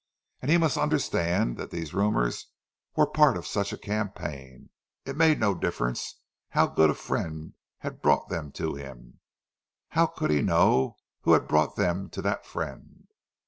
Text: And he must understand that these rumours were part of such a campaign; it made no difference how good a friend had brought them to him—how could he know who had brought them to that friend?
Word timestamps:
And 0.41 0.49
he 0.49 0.57
must 0.57 0.79
understand 0.79 1.57
that 1.57 1.69
these 1.69 1.93
rumours 1.93 2.47
were 2.95 3.05
part 3.05 3.37
of 3.37 3.45
such 3.45 3.71
a 3.71 3.77
campaign; 3.77 4.71
it 5.05 5.15
made 5.15 5.39
no 5.39 5.53
difference 5.53 6.19
how 6.49 6.65
good 6.65 6.89
a 6.89 6.95
friend 6.95 7.53
had 7.77 8.01
brought 8.01 8.27
them 8.27 8.51
to 8.53 8.73
him—how 8.73 10.07
could 10.07 10.31
he 10.31 10.41
know 10.41 10.97
who 11.21 11.33
had 11.33 11.47
brought 11.47 11.75
them 11.75 12.09
to 12.09 12.21
that 12.23 12.47
friend? 12.47 13.09